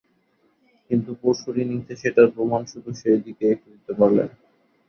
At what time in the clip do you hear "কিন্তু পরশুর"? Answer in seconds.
0.89-1.55